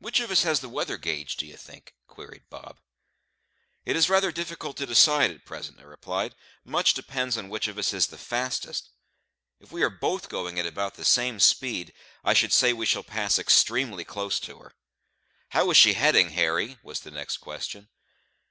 [0.00, 2.78] "Which of us has the weather gauge, d'ye think?" queried Bob.
[3.86, 6.34] "It is rather difficult to decide at present," I replied.
[6.62, 8.90] "Much depends upon which of us is the fastest.
[9.58, 13.02] If we are both going at about the same speed, I should say we shall
[13.02, 14.74] pass extremely close to her."
[15.48, 17.88] "How is she heading, Harry?" was the next question.